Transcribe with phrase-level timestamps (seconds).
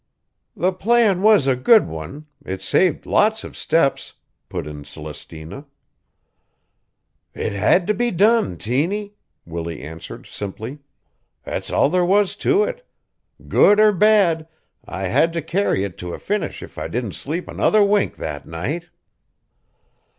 [0.55, 4.15] "The plan was a good one; it's saved lots of steps,"
[4.49, 5.67] put in Celestina.
[7.35, 9.13] "It had to be done, Tiny,"
[9.45, 10.79] Willie answered simply.
[11.43, 12.83] "That's all there was to it.
[13.47, 14.47] Good or bad,
[14.83, 18.47] I had to carry it to a finish if I didn't sleep another wink that
[18.47, 18.87] night."